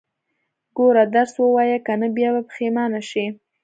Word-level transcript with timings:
ګوره، 0.77 1.03
درس 1.13 1.33
ووايه، 1.39 1.77
که 1.85 1.93
نه 2.01 2.07
بيا 2.15 2.29
به 2.35 2.41
پښيمانه 2.49 3.01
شې. 3.09 3.25